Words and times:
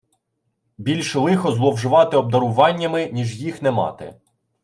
Більше 0.77 1.19
лихо 1.19 1.51
зловживати 1.51 2.17
обдаруваннями, 2.17 3.09
ніж 3.11 3.41
їх 3.41 3.61
не 3.61 3.71
мати. 3.71 4.19